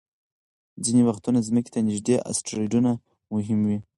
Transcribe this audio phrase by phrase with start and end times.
[0.83, 2.91] ځینې وختونه ځمکې ته نږدې اسټروېډونه
[3.33, 3.79] مهم وي.